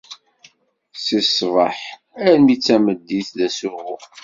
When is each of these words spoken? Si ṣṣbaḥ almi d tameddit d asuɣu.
Si 1.03 1.19
ṣṣbaḥ 1.27 1.77
almi 2.27 2.55
d 2.59 2.61
tameddit 2.65 3.29
d 3.37 3.39
asuɣu. 3.47 3.95